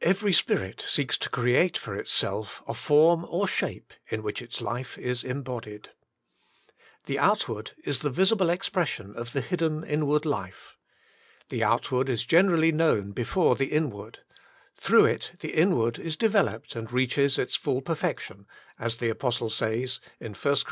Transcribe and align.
Every 0.00 0.32
spirit 0.32 0.80
seeks 0.80 1.16
to 1.18 1.30
create 1.30 1.78
for 1.78 1.94
itself 1.94 2.60
a 2.66 2.74
form 2.74 3.24
or 3.28 3.46
shape 3.46 3.94
in 4.08 4.20
which 4.24 4.42
its 4.42 4.60
life 4.60 4.98
is 4.98 5.22
embodied. 5.22 5.90
The 7.06 7.20
outward 7.20 7.70
is 7.84 8.00
the 8.00 8.10
visible 8.10 8.50
expression 8.50 9.14
of 9.14 9.32
the 9.32 9.40
hidden 9.40 9.84
inward 9.84 10.26
life. 10.26 10.76
The 11.50 11.62
outward 11.62 12.08
is 12.08 12.24
generally 12.24 12.72
known 12.72 13.12
before 13.12 13.54
the 13.54 13.66
inward; 13.66 14.18
through 14.74 15.04
it 15.04 15.34
the 15.38 15.54
inward 15.54 16.00
is 16.00 16.16
developed 16.16 16.74
and 16.74 16.90
reaches 16.92 17.38
its 17.38 17.54
full 17.54 17.80
perfection, 17.80 18.48
as 18.76 18.96
the 18.96 19.08
apostle 19.08 19.50
says 19.50 20.00
in 20.18 20.34
1 20.34 20.34
Cor. 20.42 20.54